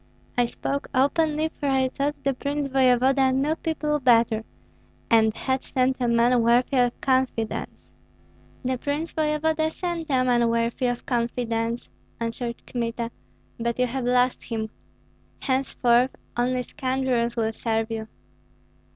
I 0.35 0.45
spoke 0.45 0.87
openly, 0.95 1.49
for 1.59 1.69
I 1.69 1.87
thought 1.89 2.15
the 2.23 2.33
prince 2.33 2.67
voevoda 2.69 3.31
knew 3.31 3.55
people 3.55 3.99
better, 3.99 4.43
and 5.11 5.37
had 5.37 5.61
sent 5.61 5.97
a 5.99 6.07
man 6.07 6.41
worthy 6.41 6.77
of 6.77 6.99
confidence." 7.01 7.69
"The 8.65 8.79
prince 8.79 9.13
voevoda 9.13 9.69
sent 9.69 10.09
a 10.09 10.23
man 10.23 10.49
worthy 10.49 10.87
of 10.87 11.05
confidence," 11.05 11.87
answered 12.19 12.65
Kmita, 12.65 13.11
"but 13.59 13.77
you 13.77 13.85
have 13.85 14.05
lost 14.05 14.45
him. 14.45 14.71
Henceforth 15.43 16.15
only 16.35 16.63
scoundrels 16.63 17.35
will 17.35 17.53
serve 17.53 17.91
you." 17.91 18.07